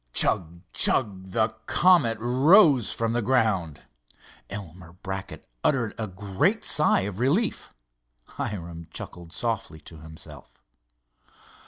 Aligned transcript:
Chug! 0.13 0.61
chug! 0.73 1.29
The 1.29 1.49
Comet 1.67 2.17
rose 2.19 2.91
from 2.91 3.13
the 3.13 3.21
ground. 3.21 3.81
Elmer 4.49 4.93
Brackett 4.93 5.47
uttered 5.63 5.93
a 5.99 6.07
great 6.07 6.63
sigh 6.63 7.01
of 7.01 7.19
relief. 7.19 7.71
Hiram 8.29 8.87
chuckled 8.91 9.31
softly 9.31 9.79
to 9.81 9.97
himself. 9.97 10.59